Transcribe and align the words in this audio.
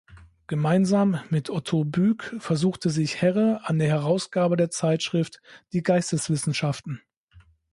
Gemeinsam 0.47 1.19
mit 1.29 1.51
Otto 1.51 1.83
Buek 1.85 2.35
versuchte 2.39 2.89
sich 2.89 3.21
Herre 3.21 3.61
an 3.65 3.77
der 3.77 3.89
Herausgabe 3.89 4.57
der 4.57 4.71
Zeitschrift 4.71 5.39
"Die 5.73 5.83
Geisteswissenschaften". 5.83 7.03